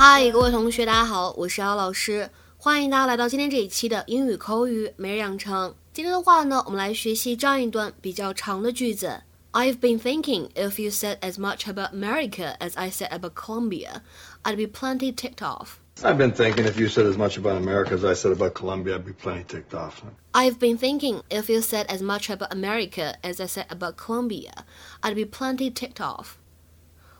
[0.00, 5.74] 嗨，各位同学，大家好，我是姚老师，欢迎大家来到今天这一期的英语口语每日养成。
[5.92, 9.22] 今天的话呢，我们来学习这样一段比较长的句子。
[9.52, 14.02] I've been thinking if you said as much about America as I said about Colombia,
[14.42, 15.78] I'd be plenty ticked off.
[16.02, 18.96] I've been thinking if you said as much about America as I said about Colombia,
[18.96, 20.02] I'd be plenty ticked off.
[20.34, 24.66] I've been thinking if you said as much about America as I said about Colombia,
[25.02, 26.36] I'd be plenty ticked off.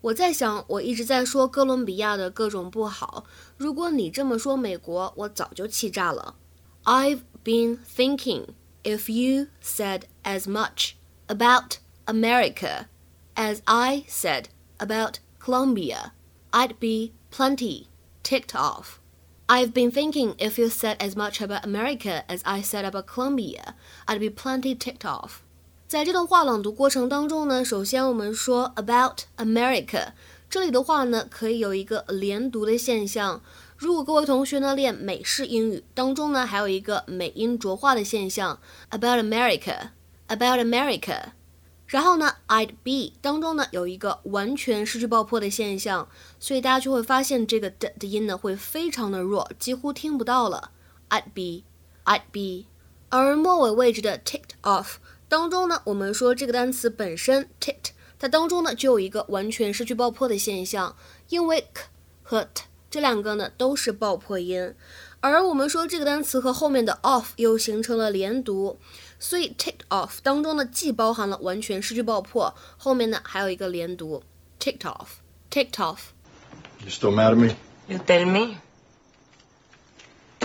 [0.00, 3.24] 我在想，我一直在说哥伦比亚的各种不好。
[3.56, 6.34] 如果你这么说美国，我早就气炸了。
[6.84, 8.48] I've been thinking
[8.82, 10.94] if you said as much
[11.28, 12.86] about America
[13.36, 14.46] as I said
[14.78, 16.12] about Colombia,
[16.50, 17.86] I'd be plenty
[18.24, 18.98] ticked off.
[19.46, 23.76] I've been thinking if you said as much about America as I said about Colombia,
[24.08, 25.44] I'd be plenty ticked off.
[25.87, 30.09] 在这段话朗读过程当中呢，首先我们说 about America，
[30.49, 33.41] 这里的话呢可以有一个连读的现象。
[33.77, 41.27] 如果各位同学呢练美式英语当中呢，还有一个美音浊化的现象 about America，about America。
[41.85, 50.71] 然后呢，I'd be 当中呢有一个完全失去爆破的现象，所以大家就会发现这个的的音呢会非常的弱，几乎听不到了。
[51.09, 52.65] I'd be，I'd be。
[53.09, 54.95] 而末尾位置的 ticked off
[55.29, 60.95] 当中呢，我们说这个单词本身 ticked，它当中呢就有一个完全失去爆破的现象，
[61.29, 61.83] 因为 k
[62.23, 64.73] 和 t 这两个呢都是爆破音，
[65.19, 68.79] 而我们说这个单词和后面的 off 又形成了连读。
[69.19, 74.23] 所以 ticked off 当中呢，既包含了完全失去爆破，后面呢还有一个连读
[74.59, 75.97] ，ticked off，ticked off。
[76.83, 77.55] You still mad at me?
[77.87, 78.57] You tell me.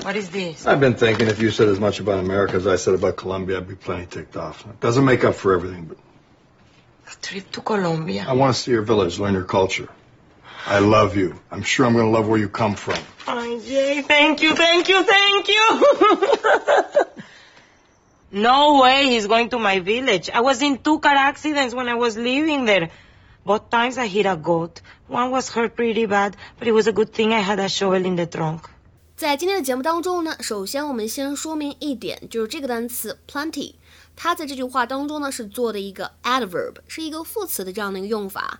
[0.02, 0.66] What is this?
[0.66, 3.58] I've been thinking if you said as much about America as I said about Colombia,
[3.58, 4.66] I'd be plenty ticked off.
[4.66, 5.96] It doesn't make up for everything, but
[7.06, 8.24] A trip to Colombia.
[8.26, 9.88] I want to see your village, learn your culture.
[10.66, 11.38] I love you.
[11.52, 12.98] I'm sure I'm going to love where you come from.
[13.28, 15.84] Oh, Jay, thank you, thank you, thank you.
[18.32, 20.30] no way he's going to my village.
[20.30, 22.90] I was in two car accidents when I was living there.
[23.44, 24.80] Both times I hit a goat.
[25.06, 28.04] One was hurt pretty bad, but it was a good thing I had a shovel
[28.04, 28.68] in the trunk.
[29.22, 33.76] 在今天的节目当中呢，首先我们先说明一点，就是这个单词 plenty，
[34.16, 38.58] 它在这句话当中呢是做的一个 adverb，是一个副词的这样的一个用法。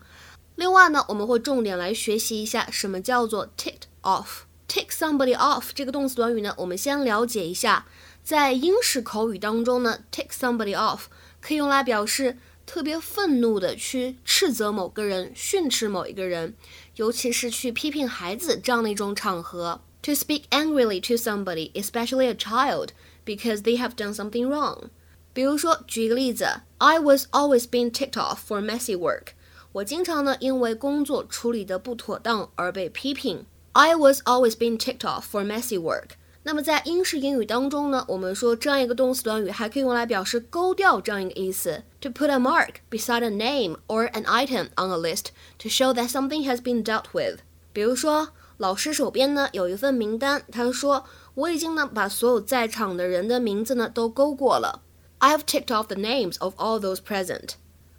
[0.55, 7.87] 另外呢，我们会重点来学习一下什么叫做 ticked off，take somebody off 这个动词短语呢，我们先了解一下。
[8.23, 11.07] 在英式口语当中呢 take somebody off
[11.41, 16.55] 可以用来表示特别愤怒的去斥责某个人、训斥某一个人，
[16.95, 19.81] 尤其是去批评孩子这样的一种场合。
[20.04, 22.90] To speak angrily to somebody, especially a child,
[23.26, 24.90] because they have done something wrong.
[25.34, 29.34] 比如说，举一个例子，I was always being ticked off for messy work.
[29.74, 33.46] 我经常呢因为工作处理的不妥当而被批评。
[33.74, 36.12] I was always being ticked off for messy work.
[36.44, 45.26] 那么在英式英语当中呢，我们说这样一个动词短语还可以用来表示勾掉这样一个意思，to put a mark beside a name or an item on a list
[45.60, 47.42] to show that something has been dealt with。
[47.74, 51.05] 比如说， 老师手边呢有一份名单，他说
[51.35, 54.83] 我已经呢把所有在场的人的名字呢都勾过了。
[55.19, 57.55] I have ticked off the names of all those present.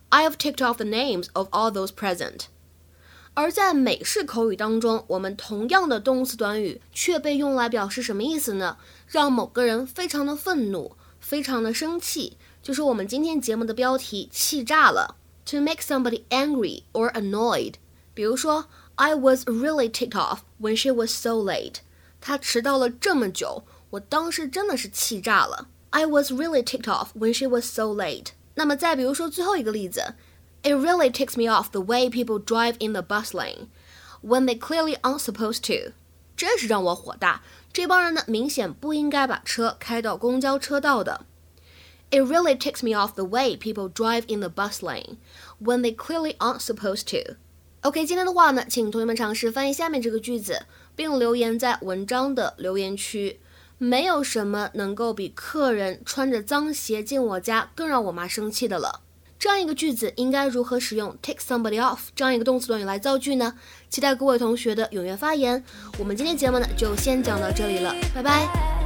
[0.09, 2.47] I have ticked off the names of all those present.
[3.33, 8.77] 而在美式口语当中，我们同样的动词短语却被用来表示什么意思呢？
[9.07, 15.15] 让某个人非常的愤怒，非常的生气，就是我们今天节目的标题“气炸了”。
[15.47, 17.73] To make somebody angry or annoyed。
[18.13, 21.76] 比如说 ，I was really ticked off when she was so late。
[22.20, 25.68] 她迟到了这么久，我当时真的是气炸了。
[25.90, 28.28] I was really ticked off when she was so late。
[28.54, 30.14] 那么再比如说最后一个例子。
[30.64, 33.68] It really ticks me off the way people drive in the bus lane
[34.22, 35.92] when they clearly aren't supposed to。
[36.36, 37.42] 真是让我火大！
[37.72, 41.26] 这帮人呢，明显不应该把车开到公交车道的。
[42.10, 45.18] It really ticks me off the way people drive in the bus lane
[45.62, 47.36] when they clearly aren't supposed to。
[47.83, 50.65] OK，今天的话呢，请同学们尝试翻译下面这个句子，
[50.95, 53.41] 并留言在文章的留言区。
[53.77, 59.01] 没有什么能够比客人穿着脏鞋进我家更让我妈生气的了。
[59.37, 63.53] 这样一个句子应该如何使用 take somebody off 这样一个动词短语来造句呢？
[63.89, 65.61] 期待各位同学的踊跃发言。
[65.99, 68.82] 我们今天节目呢就先讲到这里了，拜拜。